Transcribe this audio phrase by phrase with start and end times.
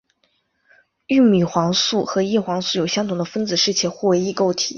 [1.05, 4.69] 玉米黄素和叶黄素有相同的分子式且互为异构体。